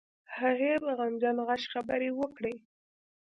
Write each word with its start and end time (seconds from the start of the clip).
هغې 0.37 0.73
په 0.83 0.91
غمجن 0.97 1.37
غږ 1.47 1.61
خبرې 1.73 2.09
وکړې. 2.19 2.55